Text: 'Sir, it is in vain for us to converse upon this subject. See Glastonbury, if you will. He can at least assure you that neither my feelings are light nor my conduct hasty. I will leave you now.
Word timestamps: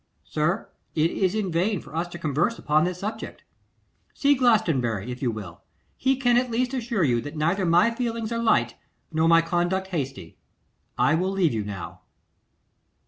'Sir, 0.23 0.67
it 0.95 1.11
is 1.11 1.35
in 1.35 1.51
vain 1.51 1.79
for 1.79 1.95
us 1.95 2.07
to 2.07 2.17
converse 2.17 2.57
upon 2.57 2.85
this 2.85 2.97
subject. 2.97 3.43
See 4.15 4.33
Glastonbury, 4.33 5.11
if 5.11 5.21
you 5.21 5.29
will. 5.29 5.61
He 5.95 6.15
can 6.15 6.37
at 6.37 6.49
least 6.49 6.73
assure 6.73 7.03
you 7.03 7.21
that 7.21 7.37
neither 7.37 7.67
my 7.67 7.91
feelings 7.91 8.31
are 8.31 8.41
light 8.41 8.73
nor 9.11 9.27
my 9.27 9.43
conduct 9.43 9.89
hasty. 9.89 10.39
I 10.97 11.13
will 11.13 11.29
leave 11.29 11.53
you 11.53 11.63
now. 11.63 12.01